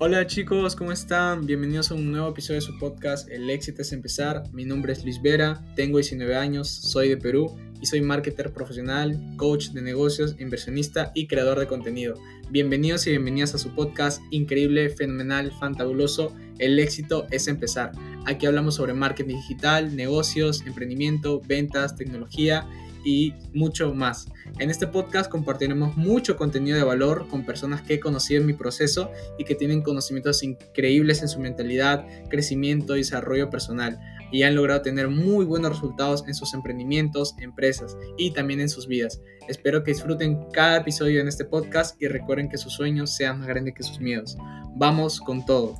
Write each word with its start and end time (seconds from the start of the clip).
Hola 0.00 0.24
chicos, 0.28 0.76
¿cómo 0.76 0.92
están? 0.92 1.44
Bienvenidos 1.44 1.90
a 1.90 1.94
un 1.94 2.12
nuevo 2.12 2.28
episodio 2.28 2.60
de 2.60 2.66
su 2.66 2.78
podcast 2.78 3.28
El 3.28 3.50
éxito 3.50 3.82
es 3.82 3.90
empezar. 3.90 4.44
Mi 4.52 4.64
nombre 4.64 4.92
es 4.92 5.02
Luis 5.02 5.20
Vera, 5.20 5.60
tengo 5.74 5.98
19 5.98 6.36
años, 6.36 6.68
soy 6.68 7.08
de 7.08 7.16
Perú 7.16 7.56
y 7.80 7.86
soy 7.86 8.00
marketer 8.00 8.52
profesional, 8.52 9.20
coach 9.36 9.70
de 9.70 9.82
negocios, 9.82 10.36
inversionista 10.38 11.10
y 11.16 11.26
creador 11.26 11.58
de 11.58 11.66
contenido. 11.66 12.14
Bienvenidos 12.48 13.08
y 13.08 13.10
bienvenidas 13.10 13.56
a 13.56 13.58
su 13.58 13.74
podcast 13.74 14.22
increíble, 14.30 14.88
fenomenal, 14.88 15.50
fantabuloso. 15.58 16.32
El 16.60 16.78
éxito 16.78 17.26
es 17.32 17.48
empezar. 17.48 17.90
Aquí 18.24 18.46
hablamos 18.46 18.76
sobre 18.76 18.94
marketing 18.94 19.34
digital, 19.34 19.96
negocios, 19.96 20.62
emprendimiento, 20.64 21.42
ventas, 21.44 21.96
tecnología 21.96 22.68
y 23.04 23.34
mucho 23.52 23.94
más. 23.94 24.26
En 24.58 24.70
este 24.70 24.86
podcast 24.86 25.30
compartiremos 25.30 25.96
mucho 25.96 26.36
contenido 26.36 26.76
de 26.76 26.84
valor 26.84 27.28
con 27.28 27.44
personas 27.44 27.82
que 27.82 27.94
he 27.94 28.00
conocido 28.00 28.40
en 28.40 28.46
mi 28.46 28.52
proceso 28.52 29.10
y 29.38 29.44
que 29.44 29.54
tienen 29.54 29.82
conocimientos 29.82 30.42
increíbles 30.42 31.22
en 31.22 31.28
su 31.28 31.40
mentalidad, 31.40 32.06
crecimiento 32.28 32.96
y 32.96 33.00
desarrollo 33.00 33.50
personal 33.50 33.98
y 34.30 34.42
han 34.42 34.54
logrado 34.54 34.82
tener 34.82 35.08
muy 35.08 35.44
buenos 35.44 35.72
resultados 35.72 36.24
en 36.26 36.34
sus 36.34 36.54
emprendimientos, 36.54 37.34
empresas 37.38 37.96
y 38.16 38.32
también 38.32 38.60
en 38.60 38.68
sus 38.68 38.86
vidas. 38.86 39.20
Espero 39.48 39.82
que 39.82 39.92
disfruten 39.92 40.46
cada 40.52 40.78
episodio 40.78 41.20
en 41.20 41.28
este 41.28 41.44
podcast 41.44 42.00
y 42.00 42.08
recuerden 42.08 42.48
que 42.48 42.58
sus 42.58 42.74
sueños 42.74 43.14
sean 43.14 43.38
más 43.38 43.48
grandes 43.48 43.74
que 43.74 43.82
sus 43.82 44.00
miedos. 44.00 44.36
Vamos 44.76 45.20
con 45.20 45.44
todo. 45.44 45.74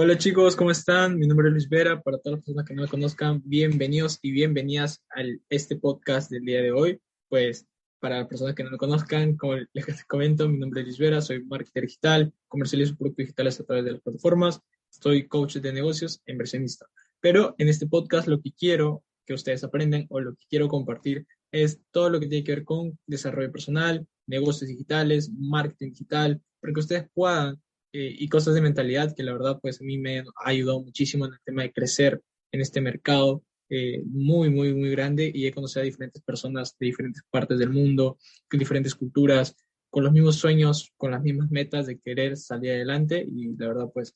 Hola 0.00 0.16
chicos, 0.16 0.54
¿cómo 0.54 0.70
están? 0.70 1.18
Mi 1.18 1.26
nombre 1.26 1.48
es 1.48 1.54
Luis 1.54 1.68
Vera. 1.68 2.00
Para 2.00 2.18
todas 2.18 2.36
las 2.36 2.44
personas 2.44 2.64
que 2.64 2.74
no 2.74 2.82
me 2.82 2.88
conozcan, 2.88 3.42
bienvenidos 3.44 4.20
y 4.22 4.30
bienvenidas 4.30 5.02
a 5.10 5.22
este 5.48 5.74
podcast 5.74 6.30
del 6.30 6.44
día 6.44 6.62
de 6.62 6.70
hoy. 6.70 7.00
Pues 7.28 7.66
para 7.98 8.18
las 8.18 8.28
personas 8.28 8.54
que 8.54 8.62
no 8.62 8.70
me 8.70 8.76
conozcan, 8.76 9.36
como 9.36 9.56
les 9.72 10.04
comento, 10.04 10.48
mi 10.48 10.56
nombre 10.56 10.82
es 10.82 10.86
Luis 10.86 10.98
Vera, 10.98 11.20
soy 11.20 11.44
marketer 11.44 11.82
digital, 11.82 12.32
comercializo 12.46 12.94
productos 12.94 13.24
digitales 13.24 13.58
a 13.58 13.64
través 13.64 13.84
de 13.86 13.90
las 13.90 14.00
plataformas, 14.00 14.60
soy 14.88 15.26
coach 15.26 15.56
de 15.56 15.72
negocios 15.72 16.22
e 16.26 16.30
inversionista. 16.30 16.86
Pero 17.18 17.56
en 17.58 17.66
este 17.66 17.88
podcast 17.88 18.28
lo 18.28 18.40
que 18.40 18.52
quiero 18.52 19.02
que 19.26 19.34
ustedes 19.34 19.64
aprendan 19.64 20.06
o 20.10 20.20
lo 20.20 20.36
que 20.36 20.44
quiero 20.48 20.68
compartir 20.68 21.26
es 21.50 21.80
todo 21.90 22.08
lo 22.08 22.20
que 22.20 22.28
tiene 22.28 22.44
que 22.44 22.54
ver 22.54 22.64
con 22.64 22.96
desarrollo 23.08 23.50
personal, 23.50 24.06
negocios 24.28 24.68
digitales, 24.68 25.28
marketing 25.36 25.90
digital, 25.90 26.40
para 26.60 26.72
que 26.72 26.80
ustedes 26.80 27.08
puedan 27.12 27.60
eh, 27.92 28.14
y 28.18 28.28
cosas 28.28 28.54
de 28.54 28.60
mentalidad 28.60 29.14
que 29.16 29.22
la 29.22 29.32
verdad 29.32 29.58
pues 29.62 29.80
a 29.80 29.84
mí 29.84 29.96
me 29.96 30.20
ha 30.20 30.24
ayudado 30.44 30.82
muchísimo 30.82 31.24
en 31.24 31.32
el 31.32 31.40
tema 31.42 31.62
de 31.62 31.72
crecer 31.72 32.20
en 32.52 32.60
este 32.60 32.82
mercado 32.82 33.42
eh, 33.70 34.02
muy, 34.04 34.50
muy, 34.50 34.74
muy 34.74 34.90
grande 34.90 35.30
y 35.32 35.46
he 35.46 35.52
conocido 35.52 35.82
a 35.82 35.84
diferentes 35.84 36.22
personas 36.22 36.76
de 36.78 36.86
diferentes 36.86 37.22
partes 37.30 37.58
del 37.58 37.70
mundo, 37.70 38.18
con 38.50 38.58
diferentes 38.58 38.94
culturas, 38.94 39.56
con 39.90 40.04
los 40.04 40.12
mismos 40.12 40.36
sueños, 40.36 40.92
con 40.96 41.12
las 41.12 41.22
mismas 41.22 41.50
metas 41.50 41.86
de 41.86 41.98
querer 41.98 42.36
salir 42.36 42.72
adelante 42.72 43.26
y 43.26 43.56
la 43.56 43.68
verdad 43.68 43.90
pues 43.92 44.14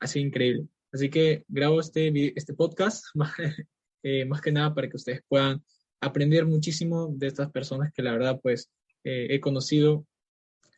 ha 0.00 0.06
sido 0.06 0.26
increíble. 0.26 0.66
Así 0.92 1.08
que 1.08 1.44
grabo 1.48 1.80
este, 1.80 2.38
este 2.38 2.52
podcast 2.54 3.04
eh, 4.02 4.24
más 4.26 4.40
que 4.42 4.52
nada 4.52 4.74
para 4.74 4.88
que 4.88 4.96
ustedes 4.96 5.22
puedan 5.26 5.62
aprender 6.02 6.44
muchísimo 6.44 7.08
de 7.14 7.28
estas 7.28 7.50
personas 7.50 7.92
que 7.94 8.02
la 8.02 8.12
verdad 8.12 8.40
pues 8.42 8.70
he 9.08 9.38
conocido 9.38 10.04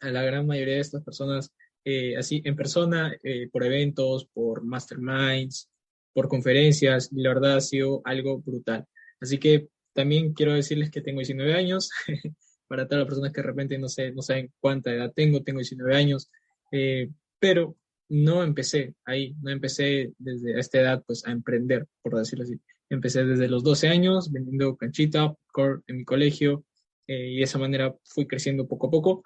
a 0.01 0.11
la 0.11 0.23
gran 0.23 0.47
mayoría 0.47 0.75
de 0.75 0.81
estas 0.81 1.03
personas 1.03 1.51
eh, 1.91 2.19
así 2.19 2.43
en 2.45 2.55
persona, 2.55 3.17
eh, 3.23 3.49
por 3.51 3.65
eventos, 3.65 4.27
por 4.35 4.63
masterminds, 4.63 5.71
por 6.13 6.29
conferencias, 6.29 7.09
y 7.11 7.23
la 7.23 7.31
verdad 7.31 7.57
ha 7.57 7.61
sido 7.63 8.03
algo 8.05 8.43
brutal. 8.43 8.85
Así 9.23 9.39
que 9.39 9.69
también 9.95 10.35
quiero 10.35 10.53
decirles 10.53 10.91
que 10.91 11.01
tengo 11.01 11.21
19 11.21 11.55
años, 11.55 11.89
para 12.69 12.87
todas 12.87 12.99
las 13.01 13.07
personas 13.07 13.33
que 13.33 13.41
de 13.41 13.47
repente 13.47 13.79
no, 13.79 13.89
sé, 13.89 14.13
no 14.13 14.21
saben 14.21 14.53
cuánta 14.61 14.93
edad 14.93 15.15
tengo, 15.17 15.43
tengo 15.43 15.61
19 15.61 15.97
años, 15.97 16.31
eh, 16.73 17.09
pero 17.39 17.75
no 18.11 18.43
empecé 18.43 18.95
ahí, 19.07 19.35
no 19.41 19.51
empecé 19.51 20.13
desde 20.19 20.61
esta 20.61 20.81
edad 20.81 21.03
pues 21.07 21.27
a 21.27 21.31
emprender, 21.31 21.87
por 22.03 22.19
decirlo 22.19 22.45
así. 22.45 22.61
Empecé 22.91 23.25
desde 23.25 23.49
los 23.49 23.65
12 23.65 23.89
años 23.89 24.31
vendiendo 24.31 24.77
canchita, 24.77 25.35
core 25.53 25.81
en 25.87 25.97
mi 25.97 26.05
colegio, 26.05 26.67
y 27.07 27.39
de 27.39 27.43
esa 27.43 27.59
manera 27.59 27.97
fui 28.05 28.27
creciendo 28.27 28.69
poco 28.69 28.89
a 28.89 28.91
poco 28.91 29.23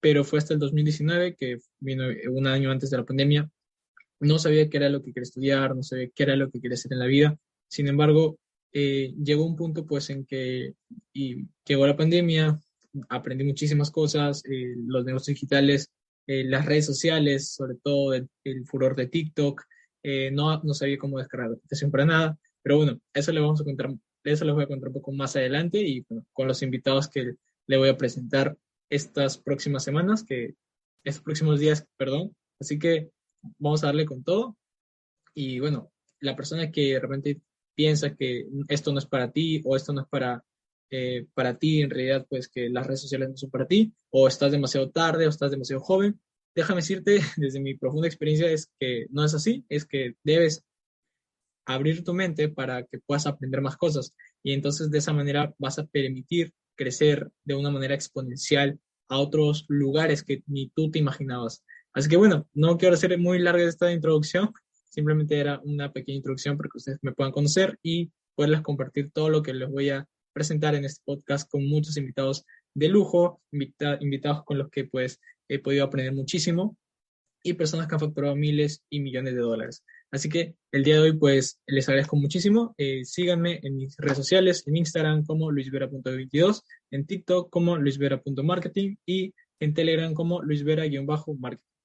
pero 0.00 0.24
fue 0.24 0.38
hasta 0.38 0.54
el 0.54 0.60
2019, 0.60 1.36
que 1.36 1.58
vino 1.78 2.04
un 2.30 2.46
año 2.46 2.70
antes 2.70 2.90
de 2.90 2.96
la 2.96 3.04
pandemia. 3.04 3.50
No 4.18 4.38
sabía 4.38 4.68
qué 4.68 4.78
era 4.78 4.88
lo 4.88 5.02
que 5.02 5.12
quería 5.12 5.24
estudiar, 5.24 5.76
no 5.76 5.82
sabía 5.82 6.08
qué 6.14 6.22
era 6.22 6.36
lo 6.36 6.50
que 6.50 6.60
quería 6.60 6.74
hacer 6.74 6.92
en 6.92 6.98
la 6.98 7.06
vida. 7.06 7.38
Sin 7.68 7.86
embargo, 7.86 8.38
eh, 8.72 9.14
llegó 9.22 9.44
un 9.44 9.56
punto 9.56 9.86
pues 9.86 10.10
en 10.10 10.24
que 10.26 10.74
llegó 11.12 11.86
la 11.86 11.96
pandemia, 11.96 12.58
aprendí 13.08 13.44
muchísimas 13.44 13.90
cosas, 13.90 14.42
eh, 14.46 14.74
los 14.86 15.04
negocios 15.04 15.34
digitales, 15.34 15.90
eh, 16.26 16.44
las 16.44 16.66
redes 16.66 16.86
sociales, 16.86 17.52
sobre 17.52 17.74
todo 17.82 18.14
el, 18.14 18.28
furor 18.66 18.96
de 18.96 19.06
TikTok, 19.06 19.62
no, 20.32 20.62
no 20.62 20.74
sabía 20.74 20.98
cómo 20.98 21.18
descargar 21.18 21.50
la 21.50 21.56
aplicación 21.56 21.90
para 21.90 22.06
nada, 22.06 22.38
pero 22.62 22.78
bueno, 22.78 23.00
eso 23.12 23.32
le 23.32 23.40
vamos 23.40 23.60
a 23.60 23.64
contar, 23.64 23.90
eso 24.24 24.44
les 24.44 24.54
voy 24.54 24.64
a 24.64 24.68
contar 24.68 24.88
un 24.88 24.94
poco 24.94 25.12
más 25.12 25.36
adelante 25.36 25.78
y 25.78 26.04
con 26.32 26.48
los 26.48 26.62
invitados 26.62 27.08
que 27.08 27.34
le 27.66 27.76
voy 27.76 27.88
a 27.90 27.96
presentar 27.98 28.56
estas 28.90 29.38
próximas 29.38 29.84
semanas, 29.84 30.24
que 30.24 30.54
estos 31.04 31.22
próximos 31.22 31.60
días, 31.60 31.86
perdón. 31.96 32.36
Así 32.60 32.78
que 32.78 33.10
vamos 33.58 33.82
a 33.82 33.86
darle 33.86 34.04
con 34.04 34.22
todo. 34.22 34.56
Y 35.34 35.60
bueno, 35.60 35.90
la 36.20 36.36
persona 36.36 36.70
que 36.70 36.94
de 36.94 37.00
repente 37.00 37.40
piensa 37.74 38.14
que 38.14 38.46
esto 38.68 38.92
no 38.92 38.98
es 38.98 39.06
para 39.06 39.30
ti 39.30 39.62
o 39.64 39.76
esto 39.76 39.92
no 39.92 40.02
es 40.02 40.08
para, 40.08 40.44
eh, 40.90 41.26
para 41.34 41.58
ti, 41.58 41.80
en 41.80 41.90
realidad, 41.90 42.26
pues 42.28 42.48
que 42.48 42.68
las 42.68 42.86
redes 42.86 43.00
sociales 43.00 43.30
no 43.30 43.36
son 43.36 43.50
para 43.50 43.66
ti, 43.66 43.94
o 44.10 44.28
estás 44.28 44.52
demasiado 44.52 44.90
tarde 44.90 45.26
o 45.26 45.30
estás 45.30 45.50
demasiado 45.50 45.80
joven, 45.80 46.20
déjame 46.54 46.80
decirte, 46.80 47.20
desde 47.36 47.60
mi 47.60 47.74
profunda 47.76 48.08
experiencia, 48.08 48.50
es 48.50 48.70
que 48.78 49.06
no 49.10 49.24
es 49.24 49.34
así, 49.34 49.64
es 49.68 49.86
que 49.86 50.16
debes 50.24 50.64
abrir 51.66 52.02
tu 52.02 52.12
mente 52.12 52.48
para 52.48 52.84
que 52.84 52.98
puedas 52.98 53.26
aprender 53.26 53.60
más 53.60 53.76
cosas. 53.76 54.14
Y 54.42 54.52
entonces 54.52 54.90
de 54.90 54.98
esa 54.98 55.12
manera 55.12 55.54
vas 55.58 55.78
a 55.78 55.86
permitir 55.86 56.52
crecer 56.80 57.30
de 57.44 57.54
una 57.54 57.70
manera 57.70 57.94
exponencial 57.94 58.80
a 59.10 59.18
otros 59.18 59.66
lugares 59.68 60.24
que 60.24 60.42
ni 60.46 60.70
tú 60.70 60.90
te 60.90 60.98
imaginabas. 60.98 61.62
Así 61.92 62.08
que 62.08 62.16
bueno, 62.16 62.48
no 62.54 62.78
quiero 62.78 62.94
hacer 62.94 63.18
muy 63.18 63.38
larga 63.38 63.68
esta 63.68 63.92
introducción, 63.92 64.54
simplemente 64.88 65.38
era 65.38 65.60
una 65.62 65.92
pequeña 65.92 66.16
introducción 66.16 66.56
para 66.56 66.70
que 66.70 66.78
ustedes 66.78 66.98
me 67.02 67.12
puedan 67.12 67.32
conocer 67.32 67.78
y 67.82 68.10
poderles 68.34 68.62
compartir 68.62 69.10
todo 69.12 69.28
lo 69.28 69.42
que 69.42 69.52
les 69.52 69.68
voy 69.68 69.90
a 69.90 70.08
presentar 70.32 70.74
en 70.74 70.86
este 70.86 71.02
podcast 71.04 71.50
con 71.50 71.68
muchos 71.68 71.98
invitados 71.98 72.46
de 72.72 72.88
lujo, 72.88 73.42
invitados 73.52 74.44
con 74.44 74.56
los 74.56 74.70
que 74.70 74.84
pues 74.84 75.20
he 75.48 75.58
podido 75.58 75.84
aprender 75.84 76.14
muchísimo 76.14 76.78
y 77.42 77.54
personas 77.54 77.86
que 77.86 77.94
han 77.94 78.00
facturado 78.00 78.36
miles 78.36 78.84
y 78.90 79.00
millones 79.00 79.34
de 79.34 79.40
dólares. 79.40 79.84
Así 80.10 80.28
que 80.28 80.56
el 80.72 80.82
día 80.84 80.96
de 80.96 81.00
hoy, 81.00 81.12
pues 81.16 81.60
les 81.66 81.88
agradezco 81.88 82.16
muchísimo. 82.16 82.74
Eh, 82.76 83.04
síganme 83.04 83.60
en 83.62 83.76
mis 83.76 83.96
redes 83.96 84.16
sociales, 84.16 84.64
en 84.66 84.76
Instagram 84.76 85.24
como 85.24 85.50
luisvera.22, 85.50 86.62
en 86.90 87.06
TikTok 87.06 87.50
como 87.50 87.76
luisvera.marketing 87.76 88.96
y 89.06 89.32
en 89.60 89.74
Telegram 89.74 90.12
como 90.12 90.42
luisvera-marketing. 90.42 91.76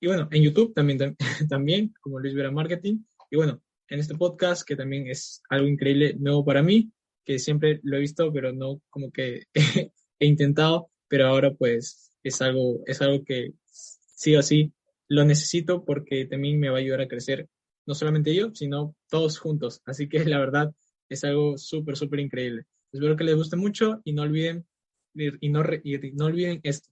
Y 0.00 0.06
bueno, 0.06 0.28
en 0.30 0.42
YouTube 0.42 0.74
también, 0.74 1.16
también 1.48 1.92
como 2.00 2.20
luisvera 2.20 2.50
marketing. 2.50 2.98
Y 3.30 3.36
bueno, 3.36 3.62
en 3.88 4.00
este 4.00 4.14
podcast, 4.14 4.66
que 4.66 4.76
también 4.76 5.08
es 5.08 5.42
algo 5.48 5.66
increíble, 5.66 6.14
nuevo 6.18 6.44
para 6.44 6.62
mí, 6.62 6.92
que 7.24 7.38
siempre 7.38 7.80
lo 7.82 7.96
he 7.96 8.00
visto, 8.00 8.32
pero 8.32 8.52
no 8.52 8.80
como 8.90 9.10
que 9.10 9.44
he 10.20 10.26
intentado, 10.26 10.90
pero 11.08 11.26
ahora 11.26 11.52
pues 11.52 12.12
es 12.22 12.40
algo, 12.42 12.80
es 12.86 13.02
algo 13.02 13.24
que 13.24 13.54
sí 13.64 14.36
o 14.36 14.42
sí 14.42 14.72
lo 15.12 15.24
necesito 15.26 15.84
porque 15.84 16.24
también 16.24 16.58
me 16.58 16.70
va 16.70 16.78
a 16.78 16.80
ayudar 16.80 17.02
a 17.02 17.08
crecer 17.08 17.46
no 17.84 17.94
solamente 17.94 18.34
yo, 18.34 18.54
sino 18.54 18.96
todos 19.10 19.38
juntos. 19.38 19.82
Así 19.84 20.08
que 20.08 20.24
la 20.24 20.38
verdad 20.38 20.74
es 21.08 21.22
algo 21.24 21.58
súper, 21.58 21.96
súper 21.96 22.20
increíble. 22.20 22.64
Espero 22.90 23.16
que 23.16 23.24
les 23.24 23.36
guste 23.36 23.56
mucho 23.56 24.00
y 24.04 24.14
no 24.14 24.22
olviden, 24.22 24.66
y 25.14 25.48
no, 25.50 25.62
no 25.62 26.24
olviden 26.24 26.60
esto. 26.62 26.88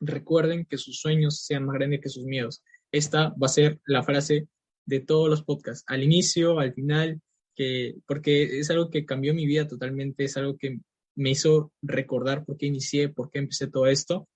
Recuerden 0.00 0.66
que 0.66 0.76
sus 0.76 1.00
sueños 1.00 1.40
sean 1.40 1.64
más 1.64 1.74
grandes 1.74 2.00
que 2.02 2.10
sus 2.10 2.24
miedos. 2.24 2.62
Esta 2.92 3.30
va 3.30 3.46
a 3.46 3.48
ser 3.48 3.80
la 3.86 4.02
frase 4.02 4.48
de 4.84 5.00
todos 5.00 5.30
los 5.30 5.42
podcasts, 5.42 5.84
al 5.86 6.02
inicio, 6.02 6.60
al 6.60 6.72
final, 6.74 7.20
que, 7.54 7.96
porque 8.06 8.58
es 8.58 8.70
algo 8.70 8.90
que 8.90 9.04
cambió 9.06 9.34
mi 9.34 9.46
vida 9.46 9.66
totalmente, 9.66 10.24
es 10.24 10.36
algo 10.36 10.56
que 10.56 10.80
me 11.14 11.30
hizo 11.30 11.72
recordar 11.82 12.44
por 12.44 12.56
qué 12.58 12.66
inicié, 12.66 13.08
por 13.08 13.30
qué 13.30 13.38
empecé 13.40 13.68
todo 13.68 13.86
esto. 13.86 14.28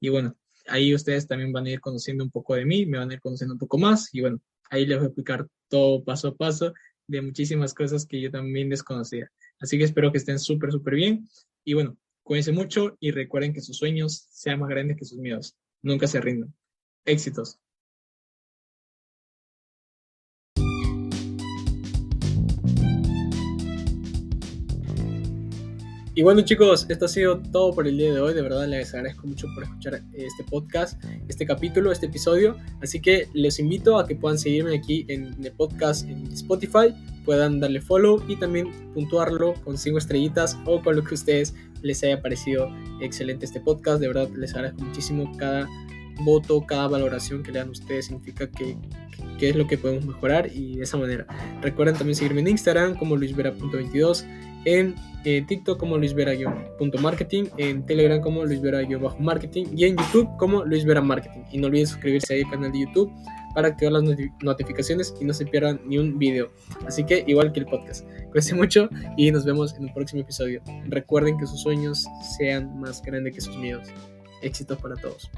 Y 0.00 0.08
bueno, 0.08 0.36
ahí 0.66 0.94
ustedes 0.94 1.26
también 1.26 1.52
van 1.52 1.66
a 1.66 1.70
ir 1.70 1.80
conociendo 1.80 2.24
un 2.24 2.30
poco 2.30 2.54
de 2.54 2.64
mí, 2.64 2.86
me 2.86 2.98
van 2.98 3.10
a 3.10 3.14
ir 3.14 3.20
conociendo 3.20 3.54
un 3.54 3.58
poco 3.58 3.78
más. 3.78 4.08
Y 4.12 4.20
bueno, 4.20 4.40
Ahí 4.72 4.86
les 4.86 4.96
voy 4.96 5.04
a 5.04 5.08
explicar 5.08 5.46
todo 5.68 6.02
paso 6.02 6.28
a 6.28 6.34
paso 6.34 6.72
de 7.06 7.20
muchísimas 7.20 7.74
cosas 7.74 8.06
que 8.06 8.18
yo 8.18 8.30
también 8.30 8.70
desconocía. 8.70 9.30
Así 9.60 9.76
que 9.76 9.84
espero 9.84 10.10
que 10.10 10.16
estén 10.16 10.38
súper, 10.38 10.72
súper 10.72 10.94
bien. 10.94 11.28
Y 11.62 11.74
bueno, 11.74 11.98
cuídense 12.22 12.52
mucho 12.52 12.96
y 12.98 13.10
recuerden 13.10 13.52
que 13.52 13.60
sus 13.60 13.76
sueños 13.76 14.26
sean 14.30 14.60
más 14.60 14.70
grandes 14.70 14.96
que 14.96 15.04
sus 15.04 15.18
miedos. 15.18 15.54
Nunca 15.82 16.06
se 16.06 16.22
rindan. 16.22 16.54
Éxitos. 17.04 17.60
Y 26.14 26.22
bueno 26.22 26.42
chicos, 26.42 26.84
esto 26.90 27.06
ha 27.06 27.08
sido 27.08 27.40
todo 27.40 27.72
por 27.72 27.88
el 27.88 27.96
día 27.96 28.12
de 28.12 28.20
hoy. 28.20 28.34
De 28.34 28.42
verdad 28.42 28.66
les 28.68 28.92
agradezco 28.92 29.26
mucho 29.26 29.46
por 29.54 29.62
escuchar 29.62 30.02
este 30.12 30.44
podcast, 30.44 31.02
este 31.26 31.46
capítulo, 31.46 31.90
este 31.90 32.04
episodio. 32.04 32.58
Así 32.82 33.00
que 33.00 33.28
les 33.32 33.58
invito 33.58 33.98
a 33.98 34.06
que 34.06 34.14
puedan 34.14 34.38
seguirme 34.38 34.76
aquí 34.76 35.06
en 35.08 35.34
el 35.42 35.52
podcast 35.52 36.06
en 36.06 36.26
Spotify, 36.30 36.94
puedan 37.24 37.60
darle 37.60 37.80
follow 37.80 38.22
y 38.28 38.36
también 38.36 38.92
puntuarlo 38.92 39.54
con 39.64 39.78
5 39.78 39.96
estrellitas 39.96 40.58
o 40.66 40.82
con 40.82 40.96
lo 40.96 41.02
que 41.02 41.12
a 41.12 41.14
ustedes 41.14 41.54
les 41.80 42.02
haya 42.02 42.20
parecido 42.20 42.68
excelente 43.00 43.46
este 43.46 43.60
podcast. 43.60 43.98
De 43.98 44.08
verdad 44.08 44.28
les 44.36 44.54
agradezco 44.54 44.84
muchísimo 44.84 45.34
cada 45.38 45.66
voto, 46.24 46.60
cada 46.66 46.88
valoración 46.88 47.42
que 47.42 47.52
le 47.52 47.60
dan 47.60 47.70
ustedes 47.70 48.06
significa 48.06 48.50
que, 48.50 48.76
que, 49.38 49.48
es 49.48 49.56
lo 49.56 49.66
que 49.66 49.78
podemos 49.78 50.04
mejorar 50.04 50.50
y 50.52 50.76
de 50.76 50.82
esa 50.82 50.98
manera. 50.98 51.26
Recuerden 51.62 51.96
también 51.96 52.16
seguirme 52.16 52.42
en 52.42 52.48
Instagram 52.48 52.98
como 52.98 53.16
luisvera.22, 53.16 54.26
en 54.64 54.94
eh, 55.24 55.44
TikTok 55.46 55.78
como 55.78 55.98
luisvera-marketing, 55.98 57.44
en 57.56 57.86
Telegram 57.86 58.20
como 58.20 58.44
luisvera-marketing 58.44 59.66
y 59.76 59.84
en 59.84 59.96
YouTube 59.96 60.28
como 60.36 60.64
luisvera 60.64 61.00
marketing. 61.00 61.42
Y 61.52 61.58
no 61.58 61.68
olviden 61.68 61.86
suscribirse 61.86 62.42
al 62.42 62.50
canal 62.50 62.72
de 62.72 62.80
YouTube 62.80 63.12
para 63.54 63.68
activar 63.68 63.92
las 63.92 64.04
notificaciones 64.42 65.14
y 65.20 65.24
no 65.24 65.32
se 65.32 65.46
pierdan 65.46 65.80
ni 65.86 65.98
un 65.98 66.18
video. 66.18 66.50
Así 66.86 67.04
que 67.04 67.24
igual 67.26 67.52
que 67.52 67.60
el 67.60 67.66
podcast. 67.66 68.04
Cuídense 68.30 68.54
mucho 68.54 68.88
y 69.16 69.30
nos 69.30 69.44
vemos 69.44 69.74
en 69.74 69.84
un 69.84 69.94
próximo 69.94 70.22
episodio. 70.22 70.62
Recuerden 70.86 71.38
que 71.38 71.46
sus 71.46 71.60
sueños 71.60 72.04
sean 72.36 72.80
más 72.80 73.02
grandes 73.02 73.34
que 73.34 73.40
sus 73.40 73.56
miedos. 73.56 73.88
Éxitos 74.40 74.78
para 74.78 74.96
todos. 74.96 75.30